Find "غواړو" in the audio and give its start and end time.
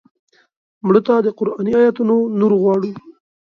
2.61-2.91